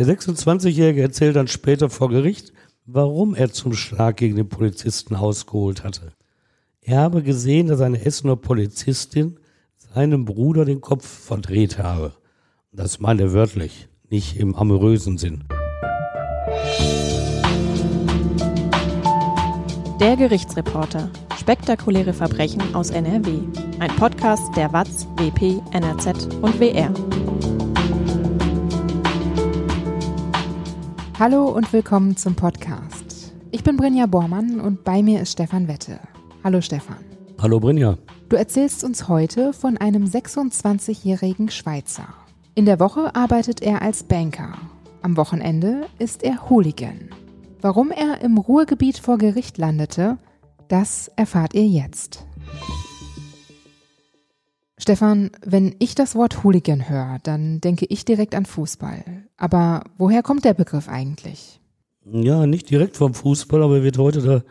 [0.00, 2.54] Der 26-Jährige erzählt dann später vor Gericht,
[2.86, 6.14] warum er zum Schlag gegen den Polizisten ausgeholt hatte.
[6.80, 9.38] Er habe gesehen, dass eine Essener Polizistin
[9.76, 12.14] seinem Bruder den Kopf verdreht habe.
[12.72, 15.44] Das meint er wörtlich, nicht im amorösen Sinn.
[20.00, 21.10] Der Gerichtsreporter.
[21.38, 23.40] Spektakuläre Verbrechen aus NRW.
[23.80, 26.90] Ein Podcast der WAZ, WP, NRZ und WR.
[31.20, 33.34] Hallo und willkommen zum Podcast.
[33.50, 36.00] Ich bin Brinja Bormann und bei mir ist Stefan Wette.
[36.42, 36.96] Hallo Stefan.
[37.38, 37.98] Hallo Brinja.
[38.30, 42.08] Du erzählst uns heute von einem 26-jährigen Schweizer.
[42.54, 44.56] In der Woche arbeitet er als Banker.
[45.02, 47.10] Am Wochenende ist er Hooligan.
[47.60, 50.16] Warum er im Ruhrgebiet vor Gericht landete,
[50.68, 52.24] das erfahrt ihr jetzt.
[54.80, 59.04] Stefan, wenn ich das Wort Hooligan höre, dann denke ich direkt an Fußball.
[59.36, 61.60] Aber woher kommt der Begriff eigentlich?
[62.06, 64.42] Ja, nicht direkt vom Fußball, aber wird heute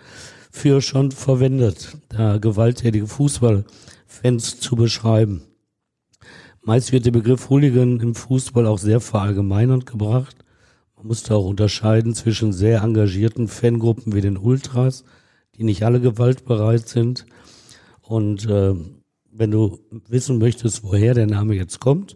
[0.51, 5.41] dafür schon verwendet, da gewalttätige Fußballfans zu beschreiben.
[6.61, 10.35] Meist wird der Begriff Hooligan im Fußball auch sehr verallgemeinernd gebracht.
[10.95, 15.05] Man muss da auch unterscheiden zwischen sehr engagierten Fangruppen wie den Ultras,
[15.55, 17.25] die nicht alle gewaltbereit sind,
[18.01, 18.75] und äh,
[19.31, 22.15] wenn du wissen möchtest, woher der Name jetzt kommt,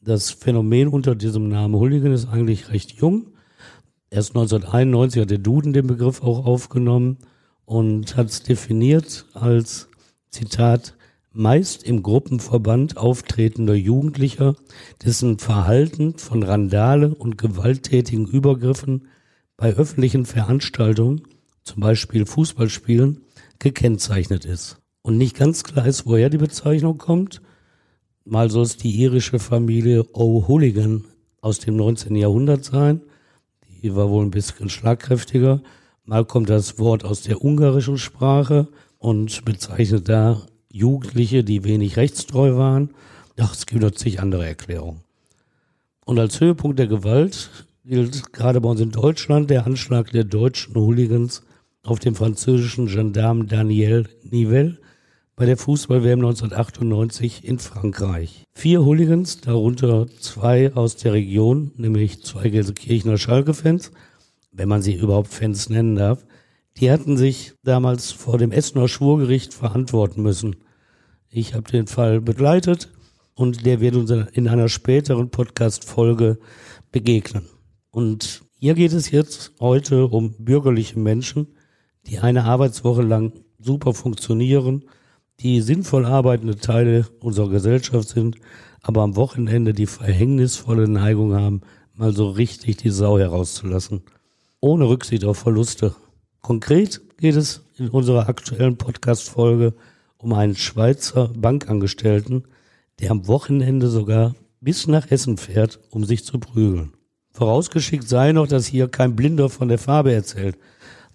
[0.00, 3.28] das Phänomen unter diesem Namen Hooligan ist eigentlich recht jung.
[4.08, 7.18] Erst 1991 hat der Duden den Begriff auch aufgenommen
[7.64, 9.88] und hat es definiert als
[10.30, 10.96] Zitat
[11.32, 14.56] meist im Gruppenverband auftretender Jugendlicher,
[15.04, 19.06] dessen Verhalten von Randale und gewalttätigen Übergriffen
[19.56, 21.22] bei öffentlichen Veranstaltungen,
[21.62, 23.20] zum Beispiel Fußballspielen,
[23.58, 27.42] gekennzeichnet ist und nicht ganz klar ist, woher die Bezeichnung kommt.
[28.24, 31.02] Mal soll es die irische Familie O'Hooligan
[31.40, 32.14] aus dem 19.
[32.14, 33.00] Jahrhundert sein.
[33.82, 35.62] Die war wohl ein bisschen schlagkräftiger.
[36.04, 42.54] Mal kommt das Wort aus der ungarischen Sprache und bezeichnet da Jugendliche, die wenig rechtstreu
[42.54, 42.90] waren.
[43.36, 45.00] Ach, es gibt noch andere Erklärungen.
[46.04, 47.50] Und als Höhepunkt der Gewalt
[47.84, 51.42] gilt gerade bei uns in Deutschland der Anschlag der deutschen Hooligans
[51.82, 54.78] auf den französischen Gendarmen Daniel Nivelle
[55.40, 58.44] bei der Fußball-WM 1998 in Frankreich.
[58.52, 63.90] Vier Hooligans, darunter zwei aus der Region, nämlich zwei Gelsenkirchener Schalke-Fans,
[64.52, 66.26] wenn man sie überhaupt Fans nennen darf,
[66.76, 70.56] die hatten sich damals vor dem Essener Schwurgericht verantworten müssen.
[71.30, 72.92] Ich habe den Fall begleitet
[73.32, 76.38] und der wird uns in einer späteren Podcast-Folge
[76.92, 77.46] begegnen.
[77.90, 81.46] Und hier geht es jetzt heute um bürgerliche Menschen,
[82.06, 84.84] die eine Arbeitswoche lang super funktionieren,
[85.42, 88.36] die sinnvoll arbeitende Teile unserer Gesellschaft sind,
[88.82, 91.62] aber am Wochenende die verhängnisvolle Neigung haben,
[91.94, 94.02] mal so richtig die Sau herauszulassen.
[94.60, 95.94] Ohne Rücksicht auf Verluste.
[96.42, 99.74] Konkret geht es in unserer aktuellen Podcast-Folge
[100.18, 102.44] um einen Schweizer Bankangestellten,
[103.00, 106.92] der am Wochenende sogar bis nach Essen fährt, um sich zu prügeln.
[107.32, 110.58] Vorausgeschickt sei noch, dass hier kein Blinder von der Farbe erzählt.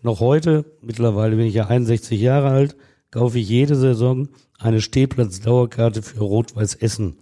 [0.02, 2.76] Noch heute, mittlerweile bin ich ja 61 Jahre alt,
[3.16, 4.28] kaufe ich jede Saison
[4.60, 7.16] eine Stehplatz-Dauerkarte für Rot-Weiß Essen.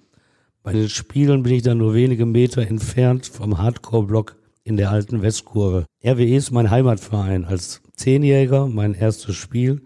[0.64, 5.22] Bei den Spielen bin ich dann nur wenige Meter entfernt vom Hardcore-Block in der alten
[5.22, 5.86] Westkurve.
[6.04, 7.46] RWE ist mein Heimatverein.
[7.46, 9.84] Als Zehnjäger, mein erstes Spiel,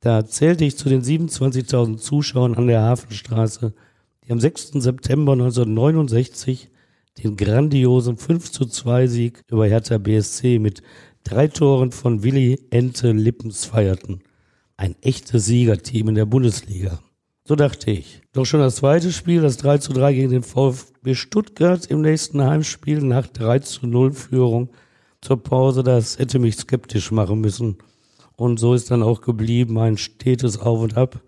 [0.00, 3.72] da zählte ich zu den 27.000 Zuschauern an der Hafenstraße,
[4.26, 4.72] die am 6.
[4.72, 6.68] September 1969
[7.24, 10.82] den grandiosen 5 zu 2 Sieg über Hertha BSC mit
[11.24, 14.20] drei Toren von Willi Ente Lippens feierten
[14.76, 17.00] ein echtes Siegerteam in der Bundesliga.
[17.44, 18.22] So dachte ich.
[18.32, 22.42] Doch schon das zweite Spiel, das 3 zu 3 gegen den VfB Stuttgart im nächsten
[22.42, 24.70] Heimspiel nach 3 zu 0 Führung
[25.20, 27.78] zur Pause, das hätte mich skeptisch machen müssen.
[28.36, 31.20] Und so ist dann auch geblieben ein stetes Auf und Ab.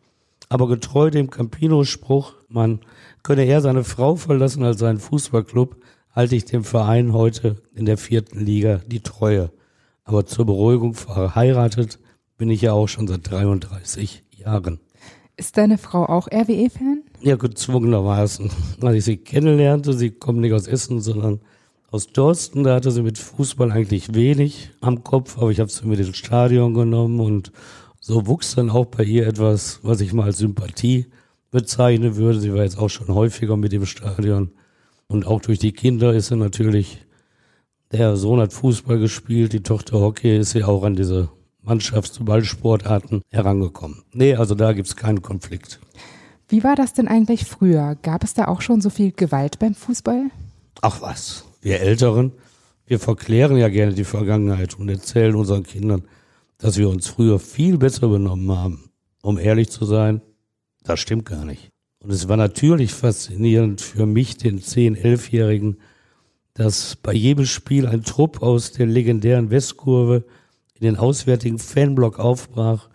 [0.49, 2.81] Aber getreu dem Campino-Spruch, man
[3.23, 5.77] könne eher seine Frau verlassen als seinen Fußballclub,
[6.11, 9.51] halte ich dem Verein heute in der vierten Liga die Treue.
[10.05, 11.99] Aber zur Beruhigung verheiratet
[12.39, 14.81] bin ich ja auch schon seit 33 Jahren.
[15.37, 17.03] Ist deine Frau auch RWE-Fan?
[17.21, 18.51] Ja, gezwungenermaßen.
[18.81, 21.41] Als ich sie kennenlernte, sie kommt nicht aus Essen, sondern
[21.91, 25.87] aus Dorsten, da hatte sie mit Fußball eigentlich wenig am Kopf, aber ich habe sie
[25.87, 27.53] mit ins Stadion genommen und
[28.01, 31.07] so wuchs dann auch bei ihr etwas, was ich mal als Sympathie
[31.51, 32.41] bezeichnen würde.
[32.41, 34.51] Sie war jetzt auch schon häufiger mit im Stadion
[35.07, 37.07] und auch durch die Kinder ist sie natürlich,
[37.91, 41.31] der Sohn hat Fußball gespielt, die Tochter Hockey ist sie auch an diese
[41.69, 44.03] Mannschafts- und Ballsportarten herangekommen.
[44.13, 45.81] Nee, also da gibt's keinen Konflikt.
[46.49, 47.97] Wie war das denn eigentlich früher?
[48.03, 50.31] Gab es da auch schon so viel Gewalt beim Fußball?
[50.81, 52.33] Ach was, wir Älteren
[52.87, 56.05] Wir verklären ja gerne die Vergangenheit und erzählen unseren Kindern,
[56.57, 58.91] dass wir uns früher viel besser benommen haben.
[59.23, 60.23] Um ehrlich zu sein,
[60.85, 61.69] das stimmt gar nicht.
[62.03, 65.77] Und es war natürlich faszinierend für mich, den 10-, 11-Jährigen,
[66.55, 70.25] dass bei jedem Spiel ein Trupp aus der legendären Westkurve
[70.79, 72.89] in den auswärtigen Fanblock aufbrach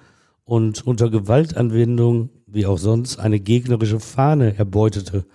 [0.46, 5.26] und unter Gewaltanwendung, wie auch sonst, eine gegnerische Fahne erbeutete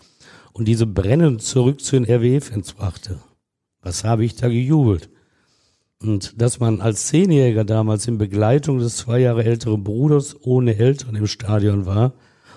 [0.52, 3.20] und diese brennend zurück zu den RWE-Fans brachte.
[3.82, 5.10] Was habe ich da gejubelt?
[6.00, 11.16] Und dass man als Zehnjähriger damals in Begleitung des zwei Jahre älteren Bruders ohne Eltern
[11.16, 12.14] im Stadion war,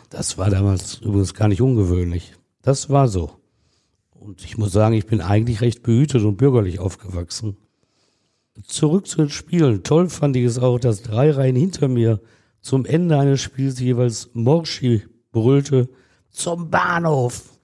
[0.10, 2.34] das war damals übrigens gar nicht ungewöhnlich.
[2.62, 3.32] Das war so.
[4.12, 7.58] Und ich muss sagen, ich bin eigentlich recht behütet und bürgerlich aufgewachsen.
[8.64, 9.84] Zurück zu den Spielen.
[9.84, 12.20] Toll fand ich es auch, dass drei Reihen hinter mir
[12.62, 15.90] zum Ende eines Spiels jeweils Morschi brüllte,
[16.30, 17.60] zum Bahnhof.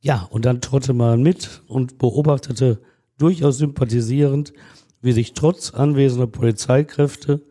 [0.00, 2.80] Ja, und dann trotte man mit und beobachtete
[3.18, 4.52] durchaus sympathisierend,
[5.00, 7.42] wie sich trotz anwesender Polizeikräfte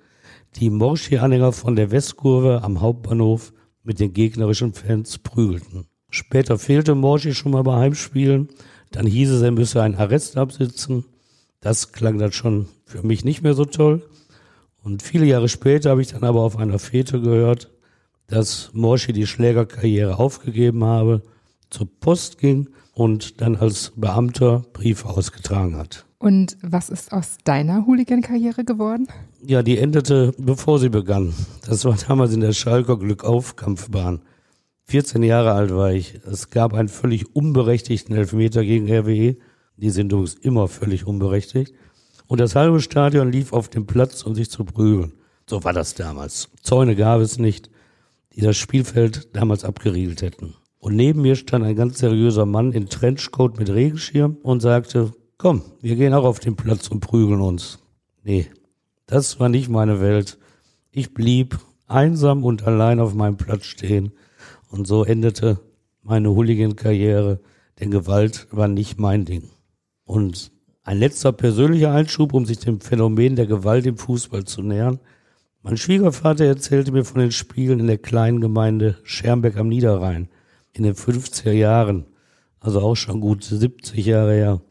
[0.55, 3.53] die Morschi-Anhänger von der Westkurve am Hauptbahnhof
[3.83, 5.87] mit den gegnerischen Fans prügelten.
[6.09, 8.47] Später fehlte Morschi schon mal bei Heimspielen.
[8.91, 11.05] Dann hieß es, er müsse einen Arrest absitzen.
[11.65, 14.03] Das klang dann schon für mich nicht mehr so toll.
[14.83, 17.71] Und viele Jahre später habe ich dann aber auf einer Fete gehört,
[18.27, 21.23] dass Morschi die Schlägerkarriere aufgegeben habe,
[21.71, 26.05] zur Post ging und dann als Beamter Briefe ausgetragen hat.
[26.19, 29.07] Und was ist aus deiner Hooligan-Karriere geworden?
[29.43, 31.33] Ja, die endete, bevor sie begann.
[31.65, 34.21] Das war damals in der Schalker Glückauf-Kampfbahn.
[34.83, 36.19] 14 Jahre alt war ich.
[36.31, 39.37] Es gab einen völlig unberechtigten Elfmeter gegen RWE.
[39.77, 41.73] Die sind übrigens immer völlig unberechtigt.
[42.27, 45.13] Und das halbe Stadion lief auf dem Platz, um sich zu prügeln.
[45.47, 46.49] So war das damals.
[46.61, 47.69] Zäune gab es nicht,
[48.33, 50.55] die das Spielfeld damals abgeriegelt hätten.
[50.79, 55.63] Und neben mir stand ein ganz seriöser Mann in Trenchcoat mit Regenschirm und sagte, komm,
[55.81, 57.79] wir gehen auch auf den Platz und prügeln uns.
[58.23, 58.47] Nee,
[59.07, 60.37] das war nicht meine Welt.
[60.91, 64.11] Ich blieb einsam und allein auf meinem Platz stehen.
[64.69, 65.59] Und so endete
[66.01, 67.39] meine Hooligan-Karriere,
[67.79, 69.49] denn Gewalt war nicht mein Ding.
[70.05, 70.51] Und
[70.83, 74.99] ein letzter persönlicher Einschub, um sich dem Phänomen der Gewalt im Fußball zu nähern.
[75.63, 80.29] Mein Schwiegervater erzählte mir von den Spielen in der kleinen Gemeinde Schermbeck am Niederrhein
[80.73, 82.05] in den 50er Jahren,
[82.59, 84.61] also auch schon gut 70 Jahre her.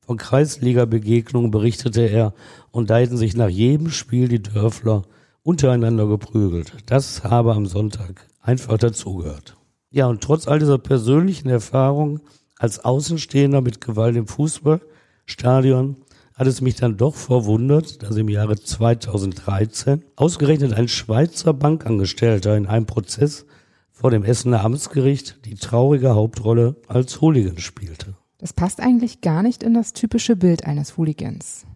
[0.00, 2.34] Von Kreisliga-Begegnungen berichtete er
[2.70, 5.04] und da hätten sich nach jedem Spiel die Dörfler
[5.42, 6.74] untereinander geprügelt.
[6.84, 9.56] Das habe am Sonntag einfach dazugehört.
[9.90, 12.20] Ja, und trotz all dieser persönlichen Erfahrungen
[12.64, 15.96] als Außenstehender mit Gewalt im Fußballstadion
[16.32, 22.64] hat es mich dann doch verwundert, dass im Jahre 2013 ausgerechnet ein Schweizer Bankangestellter in
[22.64, 23.44] einem Prozess
[23.92, 28.16] vor dem Essener Amtsgericht die traurige Hauptrolle als Hooligan spielte.
[28.38, 31.66] Das passt eigentlich gar nicht in das typische Bild eines Hooligans.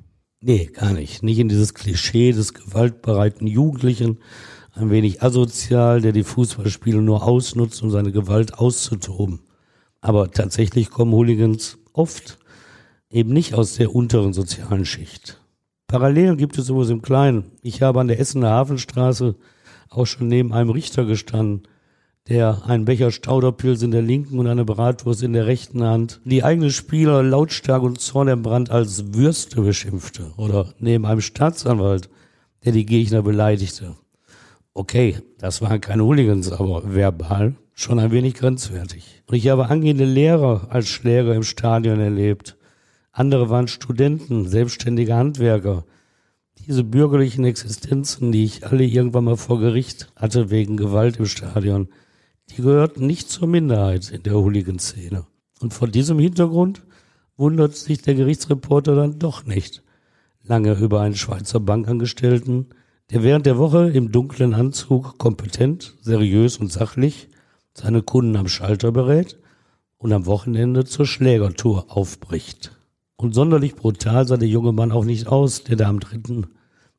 [0.40, 1.22] Nee, gar nicht.
[1.22, 4.20] Nicht in dieses Klischee des gewaltbereiten Jugendlichen,
[4.72, 9.40] ein wenig asozial, der die Fußballspiele nur ausnutzt, um seine Gewalt auszutoben.
[10.00, 12.38] Aber tatsächlich kommen Hooligans oft
[13.10, 15.40] eben nicht aus der unteren sozialen Schicht.
[15.86, 17.52] Parallelen gibt es übrigens im Kleinen.
[17.62, 19.36] Ich habe an der Essener Hafenstraße
[19.88, 21.62] auch schon neben einem Richter gestanden,
[22.28, 26.44] der einen Becher Stauderpilz in der linken und eine Bratwurst in der rechten Hand die
[26.44, 32.10] eigenen Spieler lautstark und zornentbrannt als Würste beschimpfte oder neben einem Staatsanwalt,
[32.64, 33.96] der die Gegner beleidigte.
[34.74, 39.22] Okay, das waren keine Hooligans, aber verbal schon ein wenig grenzwertig.
[39.28, 42.56] Und ich habe angehende Lehrer als Schläger im Stadion erlebt.
[43.12, 45.84] Andere waren Studenten, selbstständige Handwerker.
[46.58, 51.86] Diese bürgerlichen Existenzen, die ich alle irgendwann mal vor Gericht hatte wegen Gewalt im Stadion,
[52.50, 55.26] die gehörten nicht zur Minderheit in der Hooligan-Szene.
[55.60, 56.82] Und vor diesem Hintergrund
[57.36, 59.84] wundert sich der Gerichtsreporter dann doch nicht
[60.42, 62.70] lange über einen Schweizer Bankangestellten,
[63.12, 67.28] der während der Woche im dunklen Anzug kompetent, seriös und sachlich
[67.78, 69.38] seine Kunden am Schalter berät
[69.98, 72.72] und am Wochenende zur Schlägertour aufbricht.
[73.16, 76.42] Und sonderlich brutal sah der junge Mann auch nicht aus, der da am 3.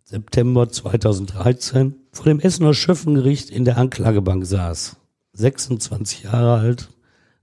[0.03, 4.97] September 2013 vor dem Essener Schöffengericht in der Anklagebank saß.
[5.33, 6.89] 26 Jahre alt,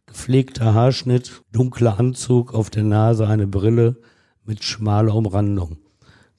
[0.07, 3.97] gepflegter Haarschnitt, dunkler Anzug, auf der Nase eine Brille
[4.45, 5.79] mit schmaler Umrandung.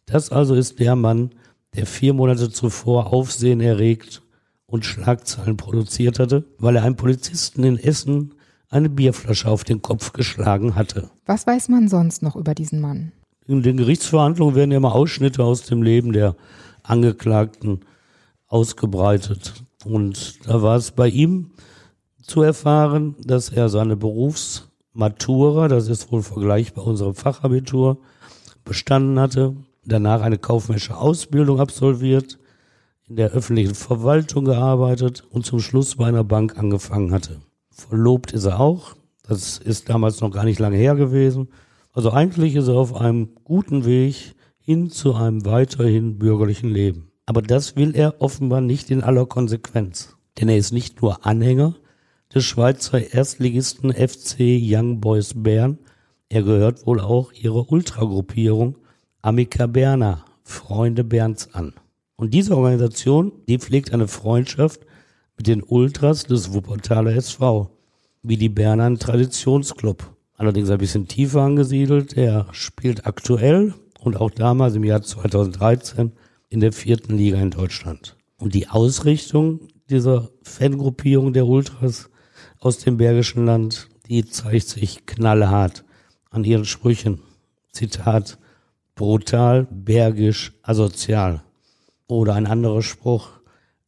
[0.06, 1.32] Das also ist der Mann,
[1.76, 4.22] der vier Monate zuvor Aufsehen erregt
[4.70, 8.34] und Schlagzeilen produziert hatte, weil er einem Polizisten in Essen
[8.70, 11.10] eine Bierflasche auf den Kopf geschlagen hatte.
[11.26, 13.14] Was weiß man sonst noch über diesen Mann?
[13.48, 16.36] In den Gerichtsverhandlungen werden ja immer Ausschnitte aus dem Leben der
[16.84, 17.80] Angeklagten
[18.48, 19.64] ausgebreitet.
[19.86, 21.52] Und da war es bei ihm
[22.22, 28.00] zu erfahren, dass er seine Berufsmatura, das ist wohl vergleichbar unserem Fachabitur,
[28.66, 29.56] bestanden hatte,
[29.86, 32.38] danach eine kaufmännische Ausbildung absolviert,
[33.10, 37.42] in der öffentlichen Verwaltung gearbeitet und zum Schluss bei einer Bank angefangen hatte.
[37.72, 41.50] Verlobt ist er auch, das ist damals noch gar nicht lange her gewesen.
[41.94, 47.12] Also eigentlich ist er auf einem guten Weg hin zu einem weiterhin bürgerlichen Leben.
[47.26, 50.16] Aber das will er offenbar nicht in aller Konsequenz.
[50.40, 51.76] Denn er ist nicht nur Anhänger
[52.34, 55.80] des Schweizer Erstligisten FC Young Boys Bern,
[56.30, 58.78] er gehört wohl auch ihrer Ultragruppierung
[59.22, 61.74] Amica Berna, Freunde Berns an.
[62.18, 64.82] Und diese Organisation, die pflegt eine Freundschaft
[65.38, 67.70] mit den Ultras des Wuppertaler SV,
[68.24, 70.16] wie die Berner Traditionsclub.
[70.36, 72.18] Allerdings ein bisschen tiefer angesiedelt.
[72.18, 76.12] Er spielt aktuell und auch damals im Jahr 2013
[76.50, 78.18] in der vierten Liga in Deutschland.
[78.38, 82.10] Und die Ausrichtung dieser Fangruppierung der Ultras
[82.60, 85.84] aus dem Bergischen Land, die zeigt sich knallhart
[86.32, 87.20] an ihren Sprüchen.
[87.72, 88.40] Zitat,
[88.96, 91.44] brutal, bergisch, asozial.
[92.08, 93.30] Oder ein anderer Spruch,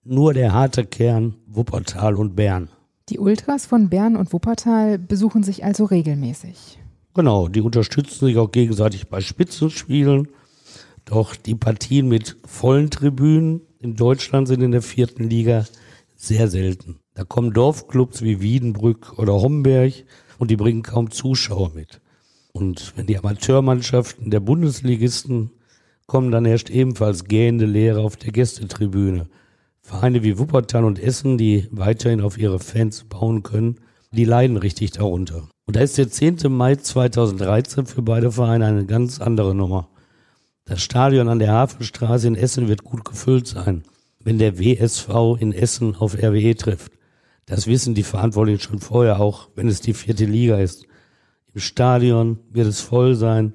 [0.03, 2.69] nur der harte Kern, Wuppertal und Bern.
[3.09, 6.79] Die Ultras von Bern und Wuppertal besuchen sich also regelmäßig.
[7.13, 10.27] Genau, die unterstützen sich auch gegenseitig bei Spitzenspielen.
[11.05, 15.65] Doch die Partien mit vollen Tribünen in Deutschland sind in der vierten Liga
[16.15, 16.99] sehr selten.
[17.15, 19.93] Da kommen Dorfclubs wie Wiedenbrück oder Homberg
[20.37, 22.01] und die bringen kaum Zuschauer mit.
[22.51, 25.51] Und wenn die Amateurmannschaften der Bundesligisten
[26.09, 29.27] kommen, dann herrscht ebenfalls gähende Leere auf der Gästetribüne.
[29.81, 33.77] Vereine wie Wuppertal und Essen, die weiterhin auf ihre Fans bauen können,
[34.11, 35.47] die leiden richtig darunter.
[35.65, 36.51] Und da ist der 10.
[36.51, 39.87] Mai 2013 für beide Vereine eine ganz andere Nummer.
[40.65, 43.83] Das Stadion an der Hafenstraße in Essen wird gut gefüllt sein,
[44.19, 46.91] wenn der WSV in Essen auf RWE trifft.
[47.45, 50.85] Das wissen die Verantwortlichen schon vorher auch, wenn es die vierte Liga ist.
[51.53, 53.53] Im Stadion wird es voll sein,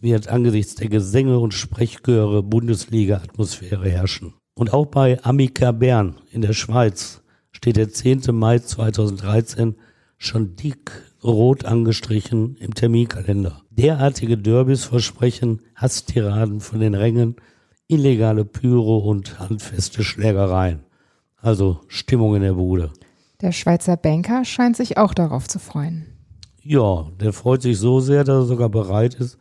[0.00, 4.34] wird angesichts der Gesänge und Sprechchöre Bundesliga-Atmosphäre herrschen.
[4.54, 8.22] Und auch bei Amica Bern in der Schweiz steht der 10.
[8.32, 9.76] Mai 2013
[10.16, 10.90] schon dick
[11.22, 13.62] rot angestrichen im Terminkalender.
[13.70, 17.36] Derartige Derbys versprechen Hasstiraden von den Rängen,
[17.88, 20.80] illegale Pyro und handfeste Schlägereien.
[21.36, 22.92] Also Stimmung in der Bude.
[23.40, 26.06] Der Schweizer Banker scheint sich auch darauf zu freuen.
[26.62, 29.38] Ja, der freut sich so sehr, dass er sogar bereit ist,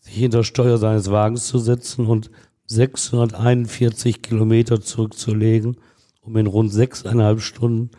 [0.00, 2.30] sich hinter Steuer seines Wagens zu setzen und
[2.66, 5.76] 641 Kilometer zurückzulegen,
[6.20, 7.90] um in rund sechseinhalb Stunden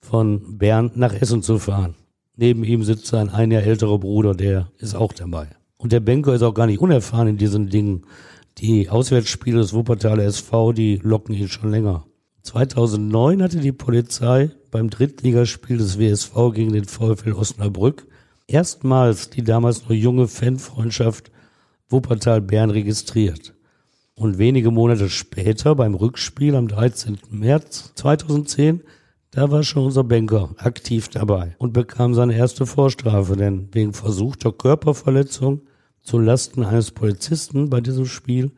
[0.00, 1.94] von Bern nach Essen zu fahren.
[2.36, 5.48] Neben ihm sitzt sein ein Jahr älterer Bruder, der ist auch dabei.
[5.76, 8.06] Und der Banker ist auch gar nicht unerfahren in diesen Dingen.
[8.58, 12.06] Die Auswärtsspiele des Wuppertaler SV, die locken ihn schon länger.
[12.42, 18.06] 2009 hatte die Polizei beim Drittligaspiel des WSV gegen den VfL Osnabrück
[18.50, 21.30] erstmals die damals noch junge Fanfreundschaft
[21.90, 23.54] Wuppertal-Bern registriert.
[24.14, 27.18] Und wenige Monate später, beim Rückspiel am 13.
[27.30, 28.82] März 2010,
[29.30, 34.52] da war schon unser Banker aktiv dabei und bekam seine erste Vorstrafe, denn wegen versuchter
[34.52, 35.62] Körperverletzung
[36.02, 38.52] zu Lasten eines Polizisten bei diesem Spiel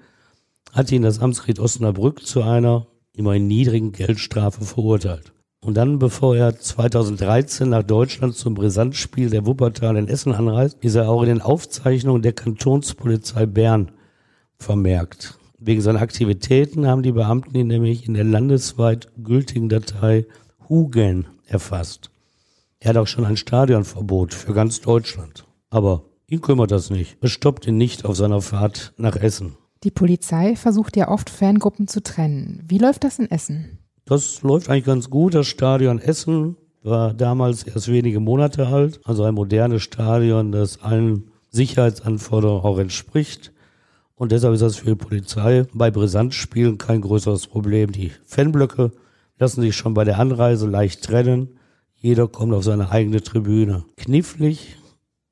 [0.73, 5.33] hat ihn das Amtsgericht Osnabrück zu einer immerhin niedrigen Geldstrafe verurteilt.
[5.65, 10.97] Und dann, bevor er 2013 nach Deutschland zum Brisantspiel der Wuppertal in Essen anreist, ist
[10.97, 13.93] er auch in den Aufzeichnungen der Kantonspolizei Bern
[14.59, 15.39] vermerkt.
[15.59, 20.27] Wegen seiner Aktivitäten haben die Beamten ihn nämlich in der landesweit gültigen Datei
[20.69, 22.11] Hugen erfasst.
[22.81, 25.47] Er hat auch schon ein Stadionverbot für ganz Deutschland.
[25.71, 27.17] Aber ihn kümmert das nicht.
[27.21, 29.57] Es stoppt ihn nicht auf seiner Fahrt nach Essen.
[29.85, 32.65] Die Polizei versucht ja oft Fangruppen zu trennen.
[32.67, 33.79] Wie läuft das in Essen?
[34.13, 35.33] Das läuft eigentlich ganz gut.
[35.33, 41.31] Das Stadion Essen war damals erst wenige Monate alt, also ein modernes Stadion, das allen
[41.49, 43.55] Sicherheitsanforderungen auch entspricht.
[44.15, 47.91] Und deshalb ist das für die Polizei bei Brisantspielen kein größeres Problem.
[47.91, 48.93] Die Fanblöcke
[49.39, 51.57] lassen sich schon bei der Anreise leicht trennen.
[51.95, 53.87] Jeder kommt auf seine eigene Tribüne.
[53.97, 54.77] Knifflig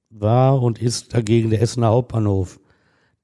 [0.08, 2.58] war und ist dagegen der Essener Hauptbahnhof.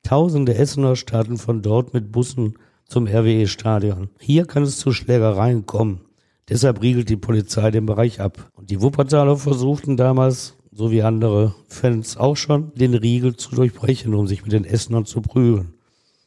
[0.02, 4.10] Tausende Essener starten von dort mit Bussen zum RWE-Stadion.
[4.18, 6.00] Hier kann es zu Schlägereien kommen.
[6.48, 8.50] Deshalb riegelt die Polizei den Bereich ab.
[8.54, 14.14] Und die Wuppertaler versuchten damals, so wie andere Fans auch schon, den Riegel zu durchbrechen,
[14.14, 15.74] um sich mit den Essenern zu prügeln.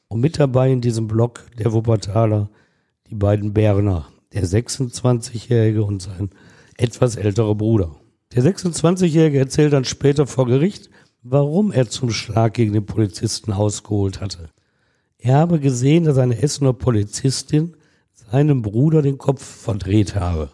[0.07, 2.49] Und mit dabei in diesem Block der Wuppertaler
[3.09, 6.31] die beiden Berner, der 26-Jährige und sein
[6.77, 7.95] etwas älterer Bruder.
[8.33, 10.89] Der 26-Jährige erzählt dann später vor Gericht,
[11.23, 14.49] warum er zum Schlag gegen den Polizisten ausgeholt hatte.
[15.21, 17.75] Er habe gesehen, dass eine Essener Polizistin
[18.13, 20.49] seinem Bruder den Kopf verdreht habe.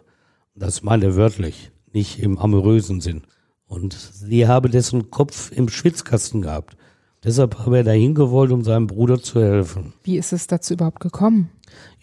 [0.55, 3.21] Das meint er wörtlich, nicht im amorösen Sinn.
[3.67, 6.77] Und sie habe dessen Kopf im Schwitzkasten gehabt.
[7.23, 9.93] Deshalb habe er dahin gewollt, um seinem Bruder zu helfen.
[10.03, 11.49] Wie ist es dazu überhaupt gekommen?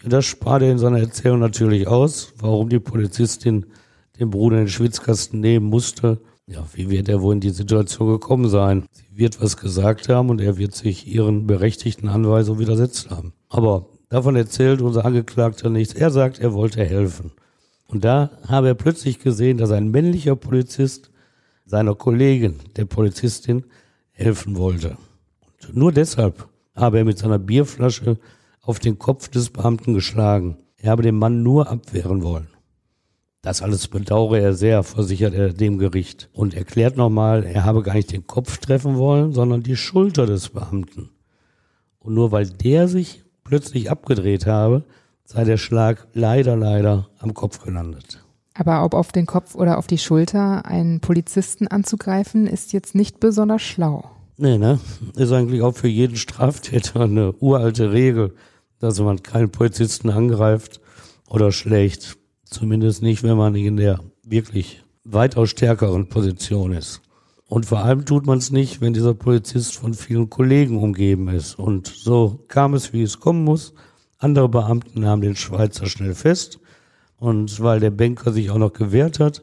[0.02, 3.66] Ja, das spart er in seiner Erzählung natürlich aus, warum die Polizistin
[4.20, 6.20] den Bruder in den Schwitzkasten nehmen musste.
[6.46, 8.86] Ja, wie wird er wohl in die Situation gekommen sein?
[8.92, 13.32] Sie wird was gesagt haben und er wird sich ihren berechtigten Anweisungen widersetzt haben.
[13.48, 15.94] Aber davon erzählt unser Angeklagter nichts.
[15.94, 17.32] Er sagt, er wollte helfen.
[17.86, 21.10] Und da habe er plötzlich gesehen, dass ein männlicher Polizist
[21.64, 23.64] seiner Kollegin, der Polizistin,
[24.10, 24.96] helfen wollte.
[25.68, 28.18] Und nur deshalb habe er mit seiner Bierflasche
[28.62, 30.56] auf den Kopf des Beamten geschlagen.
[30.76, 32.48] Er habe den Mann nur abwehren wollen.
[33.42, 37.94] Das alles bedauere er sehr, versichert er dem Gericht und erklärt nochmal, er habe gar
[37.94, 41.10] nicht den Kopf treffen wollen, sondern die Schulter des Beamten.
[41.98, 44.84] Und nur weil der sich plötzlich abgedreht habe,
[45.24, 48.24] sei der Schlag leider, leider am Kopf gelandet.
[48.54, 53.18] Aber ob auf den Kopf oder auf die Schulter einen Polizisten anzugreifen, ist jetzt nicht
[53.18, 54.08] besonders schlau.
[54.36, 54.78] Nee, ne?
[55.16, 58.34] Ist eigentlich auch für jeden Straftäter eine uralte Regel,
[58.78, 60.80] dass man keinen Polizisten angreift
[61.28, 62.18] oder schlägt.
[62.52, 67.00] Zumindest nicht, wenn man in der wirklich weitaus stärkeren Position ist.
[67.48, 71.58] Und vor allem tut man es nicht, wenn dieser Polizist von vielen Kollegen umgeben ist.
[71.58, 73.72] Und so kam es, wie es kommen muss.
[74.18, 76.60] Andere Beamten nahmen den Schweizer schnell fest.
[77.16, 79.42] Und weil der Banker sich auch noch gewehrt hat,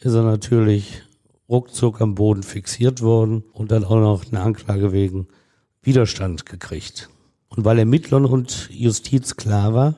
[0.00, 1.02] ist er natürlich
[1.48, 5.28] ruckzuck am Boden fixiert worden und dann auch noch eine Anklage wegen
[5.80, 7.08] Widerstand gekriegt.
[7.48, 9.94] Und weil Ermittlern und Justiz klar war,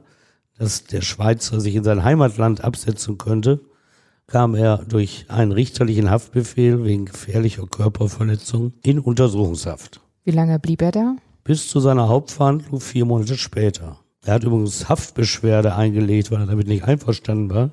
[0.61, 3.61] dass der Schweizer sich in sein Heimatland absetzen könnte,
[4.26, 10.02] kam er durch einen richterlichen Haftbefehl wegen gefährlicher Körperverletzung in Untersuchungshaft.
[10.23, 11.17] Wie lange blieb er da?
[11.45, 14.00] Bis zu seiner Hauptverhandlung vier Monate später.
[14.23, 17.71] Er hat übrigens Haftbeschwerde eingelegt, weil er damit nicht einverstanden war.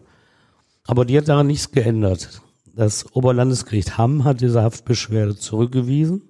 [0.86, 2.41] Aber die hat daran nichts geändert.
[2.74, 6.22] Das Oberlandesgericht Hamm hat diese Haftbeschwerde zurückgewiesen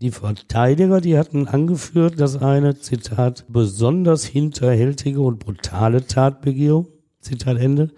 [0.00, 6.86] die Verteidiger, die hatten angeführt, dass eine, Zitat, besonders hinterhältige und brutale Tatbegehung,
[7.20, 7.90] Zitat Ende,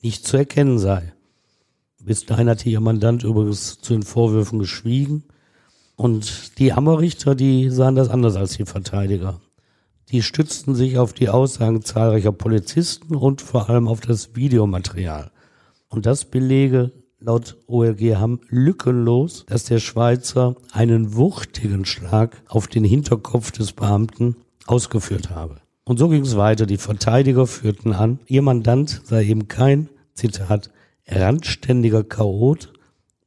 [0.00, 1.12] nicht zu erkennen sei.
[2.00, 5.24] Bis dahin hatte ihr Mandant übrigens zu den Vorwürfen geschwiegen.
[5.94, 9.40] Und die Hammerrichter, die sahen das anders als die Verteidiger.
[10.10, 15.30] Die stützten sich auf die Aussagen zahlreicher Polizisten und vor allem auf das Videomaterial.
[15.88, 16.90] Und das belege
[17.24, 24.36] laut OLG Hamm lückenlos, dass der Schweizer einen wuchtigen Schlag auf den Hinterkopf des Beamten
[24.66, 25.56] ausgeführt habe.
[25.84, 26.66] Und so ging es weiter.
[26.66, 30.70] Die Verteidiger führten an, ihr Mandant sei eben kein, Zitat,
[31.08, 32.72] randständiger Chaot,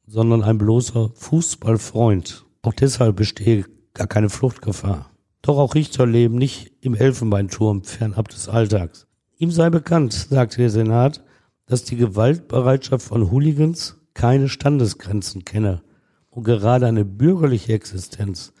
[0.06, 2.44] sondern ein bloßer Fußballfreund.
[2.62, 5.10] Auch deshalb bestehe gar keine Fluchtgefahr.
[5.42, 9.06] Doch auch Richter leben nicht im Elfenbeinturm fernab des Alltags.
[9.38, 11.22] Ihm sei bekannt, sagte der Senat,
[11.66, 15.82] dass die Gewaltbereitschaft von Hooligans keine Standesgrenzen kenne
[16.30, 18.52] und gerade eine bürgerliche Existenz,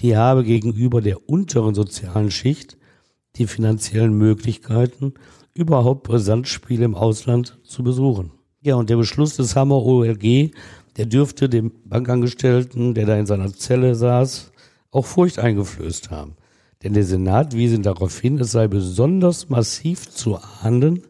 [0.00, 2.76] die habe gegenüber der unteren sozialen Schicht
[3.36, 5.14] die finanziellen Möglichkeiten,
[5.54, 8.32] überhaupt Brisanzspiele im Ausland zu besuchen.
[8.60, 10.50] Ja, und der Beschluss des Hammer OLG,
[10.96, 14.52] der dürfte dem Bankangestellten, der da in seiner Zelle saß,
[14.90, 16.36] auch Furcht eingeflößt haben.
[16.82, 21.02] Denn der Senat wies ihn darauf hin, es sei besonders massiv zu ahnden,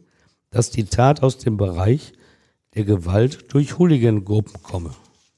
[0.51, 2.13] dass die Tat aus dem Bereich
[2.75, 4.91] der Gewalt durch Hooligan-Gruppen komme.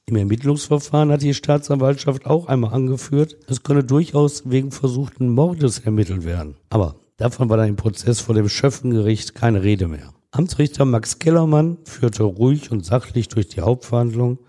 [0.05, 6.25] Im Ermittlungsverfahren hat die Staatsanwaltschaft auch einmal angeführt, es könne durchaus wegen versuchten Mordes ermittelt
[6.25, 6.55] werden.
[6.69, 10.13] Aber davon war dann im Prozess vor dem Schöffengericht keine Rede mehr.
[10.31, 14.39] Amtsrichter Max Kellermann führte ruhig und sachlich durch die Hauptverhandlung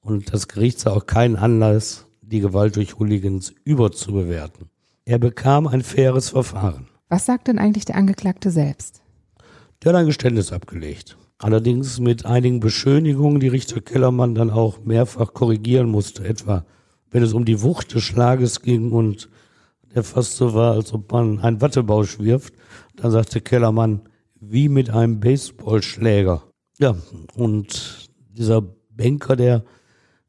[0.00, 4.68] und das Gericht sah auch keinen Anlass, die Gewalt durch Hooligans überzubewerten.
[5.04, 6.88] Er bekam ein faires Verfahren.
[7.08, 9.02] Was sagt denn eigentlich der Angeklagte selbst?
[9.82, 11.16] Der hat ein Geständnis abgelegt.
[11.38, 16.24] Allerdings mit einigen Beschönigungen, die Richter Kellermann dann auch mehrfach korrigieren musste.
[16.24, 16.64] Etwa,
[17.10, 19.28] wenn es um die Wucht des Schlages ging und
[19.94, 22.54] der fast so war, als ob man einen Wattebausch wirft,
[22.96, 24.02] dann sagte Kellermann,
[24.40, 26.42] wie mit einem Baseballschläger.
[26.78, 26.96] Ja,
[27.36, 29.64] und dieser Banker, der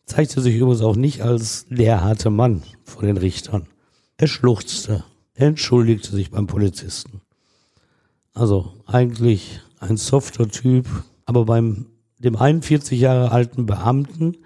[0.06, 3.68] zeigte sich übrigens auch nicht als der harte Mann vor den Richtern.
[4.18, 7.22] Er schluchzte, er entschuldigte sich beim Polizisten.
[8.40, 10.86] Also eigentlich ein softer Typ,
[11.26, 11.88] aber beim
[12.20, 14.38] dem 41 Jahre alten Beamten,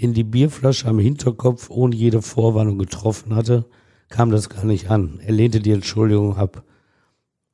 [0.00, 3.64] den die Bierflasche am Hinterkopf ohne jede Vorwarnung getroffen hatte,
[4.08, 5.18] kam das gar nicht an.
[5.18, 6.62] Er lehnte die Entschuldigung ab.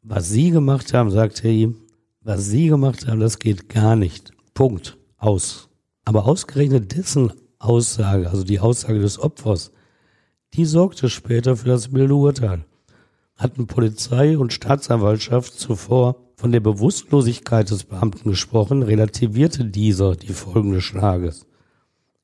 [0.02, 1.76] Was Sie gemacht haben, sagte er ihm,
[2.20, 4.32] was Sie gemacht haben, das geht gar nicht.
[4.52, 4.98] Punkt.
[5.16, 5.70] Aus.
[6.04, 9.72] Aber ausgerechnet dessen Aussage, also die Aussage des Opfers,
[10.52, 12.66] die sorgte später für das milde Urteil
[13.40, 20.72] hatten Polizei und Staatsanwaltschaft zuvor von der Bewusstlosigkeit des Beamten gesprochen, relativierte dieser die Folgen
[20.72, 21.46] des Schlages.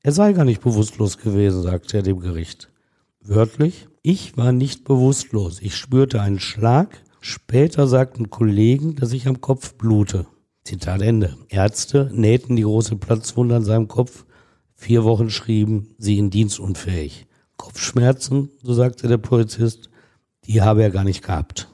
[0.01, 2.69] Er sei gar nicht bewusstlos gewesen, sagte er dem Gericht.
[3.19, 5.59] Wörtlich, ich war nicht bewusstlos.
[5.61, 7.01] Ich spürte einen Schlag.
[7.19, 10.27] Später sagten Kollegen, dass ich am Kopf blute.
[10.63, 11.35] Zitat Ende.
[11.49, 14.25] Ärzte nähten die große Platzwunde an seinem Kopf.
[14.75, 17.25] Vier Wochen schrieben sie ihn dienstunfähig.
[17.57, 19.89] Kopfschmerzen, so sagte der Polizist,
[20.47, 21.67] die habe er gar nicht gehabt.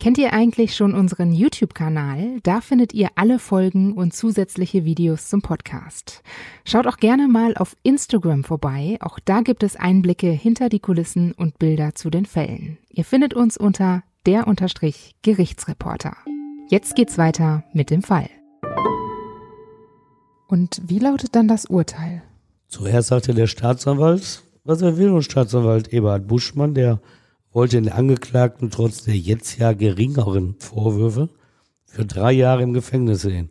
[0.00, 2.38] Kennt ihr eigentlich schon unseren YouTube-Kanal?
[2.44, 6.22] Da findet ihr alle Folgen und zusätzliche Videos zum Podcast.
[6.64, 8.96] Schaut auch gerne mal auf Instagram vorbei.
[9.00, 12.78] Auch da gibt es Einblicke hinter die Kulissen und Bilder zu den Fällen.
[12.88, 16.16] Ihr findet uns unter der Unterstrich Gerichtsreporter.
[16.70, 18.30] Jetzt geht's weiter mit dem Fall.
[20.46, 22.22] Und wie lautet dann das Urteil?
[22.68, 27.00] Zuerst sagte der Staatsanwalt, was will, und Staatsanwalt Eberhard Buschmann, der
[27.52, 31.30] wollte den Angeklagten trotz der jetzt ja geringeren Vorwürfe
[31.86, 33.48] für drei Jahre im Gefängnis sehen.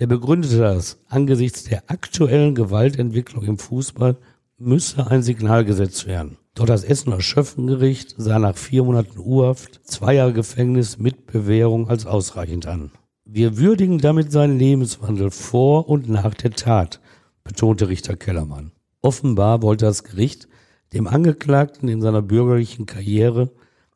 [0.00, 4.18] Der begründete das, angesichts der aktuellen Gewaltentwicklung im Fußball
[4.58, 6.36] müsse ein Signal gesetzt werden.
[6.54, 12.04] Doch das Essener Schöffengericht sah nach vier Monaten Urhaft zwei Jahre Gefängnis mit Bewährung als
[12.04, 12.90] ausreichend an.
[13.24, 17.00] Wir würdigen damit seinen Lebenswandel vor und nach der Tat,
[17.44, 18.72] betonte Richter Kellermann.
[19.02, 20.48] Offenbar wollte das Gericht
[20.92, 23.50] dem Angeklagten in seiner bürgerlichen Karriere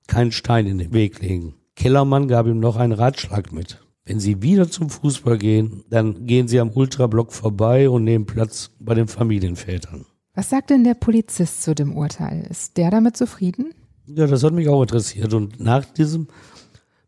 [0.08, 1.54] keinen Stein in den Weg legen.
[1.76, 3.80] Kellermann gab ihm noch einen Ratschlag mit.
[4.04, 8.70] Wenn Sie wieder zum Fußball gehen, dann gehen Sie am Ultrablock vorbei und nehmen Platz
[8.80, 10.06] bei den Familienvätern.
[10.34, 12.46] Was sagt denn der Polizist zu dem Urteil?
[12.50, 13.74] Ist der damit zufrieden?
[14.06, 15.34] Ja, das hat mich auch interessiert.
[15.34, 16.28] Und nach diesem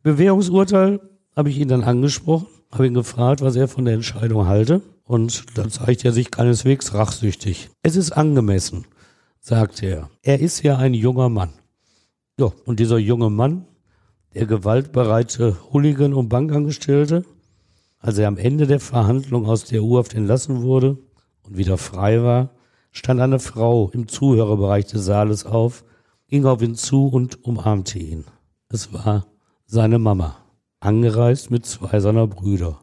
[0.02, 1.00] Bewährungsurteil
[1.36, 4.82] habe ich ihn dann angesprochen, habe ihn gefragt, was er von der Entscheidung halte.
[5.04, 7.70] Und da zeigt er sich keineswegs rachsüchtig.
[7.82, 8.84] Es ist angemessen
[9.48, 10.10] sagte er.
[10.22, 11.50] Er ist ja ein junger Mann.
[12.38, 13.66] Ja, und dieser junge Mann,
[14.34, 17.24] der gewaltbereite Hooligan und Bankangestellte,
[17.98, 20.98] als er am Ende der Verhandlung aus der U-Haft entlassen wurde
[21.42, 22.50] und wieder frei war,
[22.92, 25.84] stand eine Frau im Zuhörerbereich des Saales auf,
[26.28, 28.24] ging auf ihn zu und umarmte ihn.
[28.68, 29.26] Es war
[29.66, 30.36] seine Mama,
[30.80, 32.80] angereist mit zwei seiner Brüder.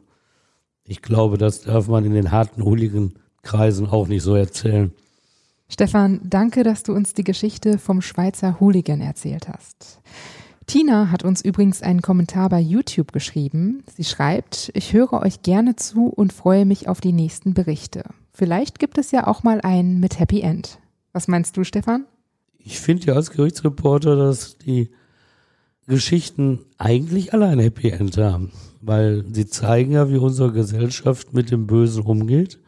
[0.84, 4.92] Ich glaube, das darf man in den harten Hooligan-Kreisen auch nicht so erzählen.
[5.68, 10.00] Stefan, danke, dass du uns die Geschichte vom Schweizer Hooligan erzählt hast.
[10.66, 13.82] Tina hat uns übrigens einen Kommentar bei YouTube geschrieben.
[13.96, 18.04] Sie schreibt, ich höre euch gerne zu und freue mich auf die nächsten Berichte.
[18.32, 20.78] Vielleicht gibt es ja auch mal einen mit Happy End.
[21.12, 22.04] Was meinst du, Stefan?
[22.58, 24.90] Ich finde ja als Gerichtsreporter, dass die
[25.86, 31.50] Geschichten eigentlich alle ein Happy End haben, weil sie zeigen ja, wie unsere Gesellschaft mit
[31.50, 32.58] dem Bösen umgeht.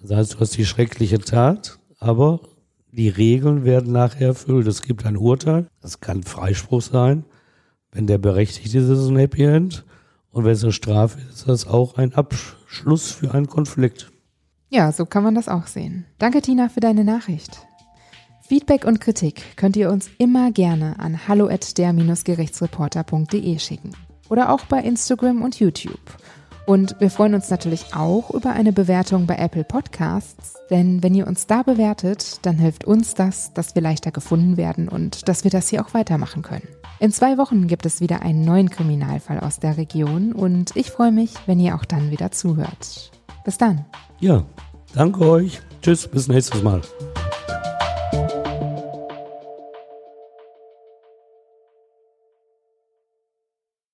[0.00, 2.40] Das heißt, du hast die schreckliche Tat, aber
[2.92, 4.66] die Regeln werden nachher erfüllt.
[4.66, 7.24] Es gibt ein Urteil, das kann Freispruch sein.
[7.90, 9.84] Wenn der berechtigt ist, ist es ein Happy End.
[10.30, 14.10] Und wenn es eine Strafe ist, ist das auch ein Abschluss für einen Konflikt.
[14.70, 16.06] Ja, so kann man das auch sehen.
[16.18, 17.66] Danke, Tina, für deine Nachricht.
[18.52, 23.92] Feedback und Kritik könnt ihr uns immer gerne an hallo@der-gerichtsreporter.de schicken
[24.28, 26.18] oder auch bei Instagram und YouTube.
[26.66, 31.26] Und wir freuen uns natürlich auch über eine Bewertung bei Apple Podcasts, denn wenn ihr
[31.26, 35.50] uns da bewertet, dann hilft uns das, dass wir leichter gefunden werden und dass wir
[35.50, 36.68] das hier auch weitermachen können.
[37.00, 41.12] In zwei Wochen gibt es wieder einen neuen Kriminalfall aus der Region und ich freue
[41.12, 43.12] mich, wenn ihr auch dann wieder zuhört.
[43.46, 43.86] Bis dann.
[44.20, 44.44] Ja,
[44.92, 45.62] danke euch.
[45.80, 46.82] Tschüss, bis nächstes Mal.